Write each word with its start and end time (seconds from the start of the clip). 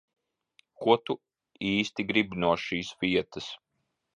Ko 0.85 0.95
tu 1.09 1.15
īsti 1.73 2.07
gribi 2.13 2.41
no 2.45 2.55
šīs 2.65 2.93
vietas? 3.05 3.53